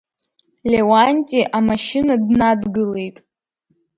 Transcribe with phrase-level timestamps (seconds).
[0.71, 3.17] Леуанти амашьына днадгылеит.